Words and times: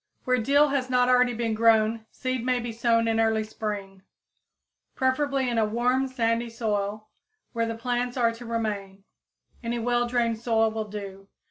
_Where 0.23 0.39
dill 0.39 0.69
has 0.69 0.89
not 0.89 1.09
already 1.09 1.35
been 1.35 1.53
grown 1.53 2.07
seed 2.09 2.43
may 2.43 2.59
be 2.59 2.71
sown 2.71 3.07
in 3.07 3.19
early 3.19 3.43
spring, 3.43 4.01
preferably 4.95 5.47
in 5.47 5.59
a 5.59 5.65
warm 5.65 6.07
sandy 6.07 6.49
soil, 6.49 7.09
where 7.53 7.67
the 7.67 7.75
plants 7.75 8.17
are 8.17 8.31
to 8.31 8.45
remain. 8.47 9.03
Any 9.63 9.77
well 9.77 10.07
drained 10.07 10.39
soil 10.39 10.71
will 10.71 10.87
do. 10.87 11.27